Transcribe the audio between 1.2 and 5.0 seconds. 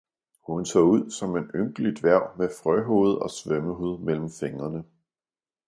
en ynkelig Dværg med Frø-Hoved og Svømmehud mellem Fingrene.